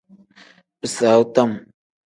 Bisaawu 0.81 1.23
tam. 1.33 1.49